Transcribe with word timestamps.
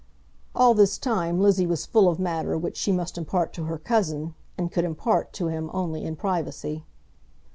All 0.55 0.73
this 0.73 0.97
time 0.97 1.39
Lizzie 1.39 1.67
was 1.67 1.85
full 1.85 2.09
of 2.09 2.17
matter 2.17 2.57
which 2.57 2.75
she 2.75 2.91
must 2.91 3.19
impart 3.19 3.53
to 3.53 3.65
her 3.65 3.77
cousin, 3.77 4.33
and 4.57 4.71
could 4.71 4.83
impart 4.83 5.31
to 5.33 5.49
him 5.49 5.69
only 5.75 6.05
in 6.05 6.15
privacy. 6.15 6.85